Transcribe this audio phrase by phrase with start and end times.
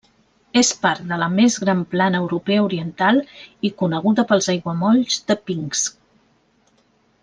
[0.61, 3.21] És part de la més gran Plana europea oriental
[3.69, 6.01] i coneguda pels aiguamolls de Pinsk.